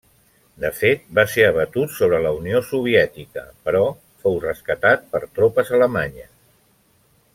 De 0.61 0.69
fet, 0.77 1.03
va 1.17 1.25
ser 1.33 1.43
abatut 1.49 1.93
sobre 1.97 2.21
la 2.27 2.31
Unió 2.37 2.61
Soviètica, 2.69 3.43
però 3.67 3.83
fou 4.25 4.41
rescatat 4.47 5.05
per 5.13 5.23
tropes 5.37 5.71
alemanyes. 5.81 6.33